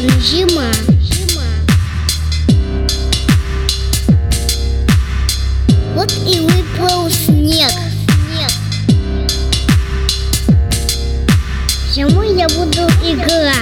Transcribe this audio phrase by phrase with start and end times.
[0.00, 0.70] вам зима.
[5.94, 7.70] Вот и выпал снег.
[11.92, 13.57] Зимой я буду играть.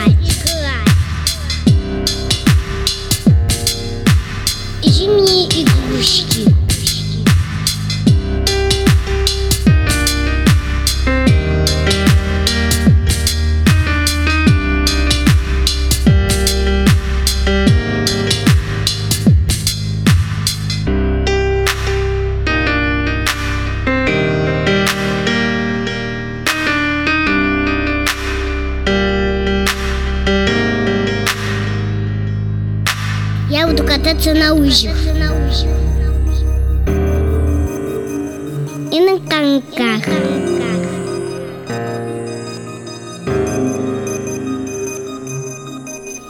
[33.87, 34.97] Кататься на лыжах.
[38.93, 40.05] И на коньках.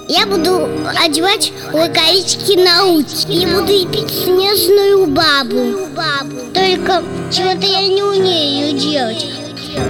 [0.09, 0.69] Я буду
[1.05, 5.77] одевать рукавички на руки и буду лепить снежную бабу.
[6.55, 9.27] Только чего-то я не умею делать.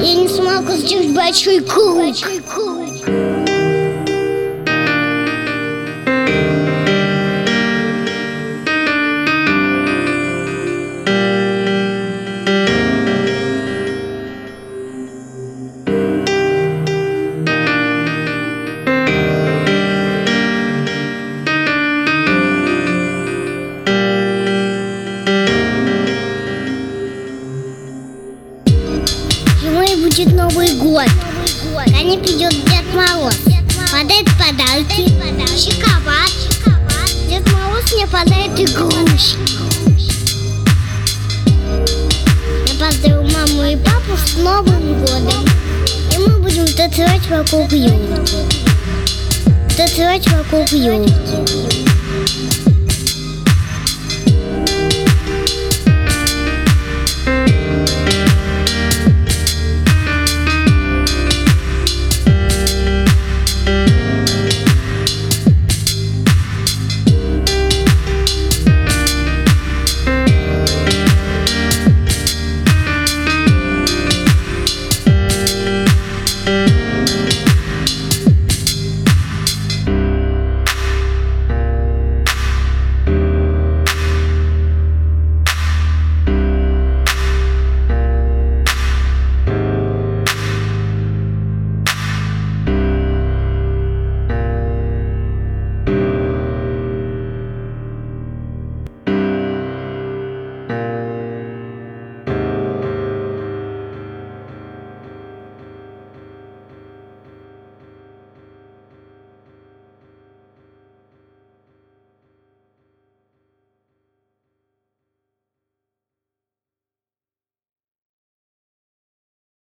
[0.00, 2.14] Я не смогу сделать большой круг.
[30.06, 31.08] Будет Новый год.
[31.74, 33.34] Когда придет Дед Мороз.
[33.90, 35.08] Подает подарки.
[35.58, 36.30] Шоколад.
[37.28, 39.36] Дед Мороз мне подарит игрушки.
[42.66, 45.44] Я поздравил маму и папу с Новым годом.
[46.14, 48.54] И мы будем танцевать вокруг елки.
[49.76, 51.66] Танцевать вокруг елки.